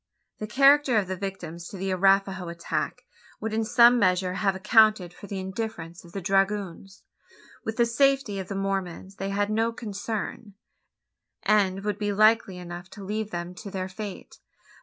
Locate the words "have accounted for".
4.33-5.27